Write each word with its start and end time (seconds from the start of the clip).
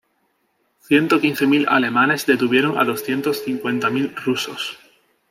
Ciento 0.79 1.21
quince 1.21 1.45
mil 1.45 1.67
alemanes 1.69 2.25
detuvieron 2.25 2.79
a 2.79 2.83
doscientos 2.85 3.43
cincuenta 3.43 3.91
mil 3.91 4.15
rusos. 4.15 4.79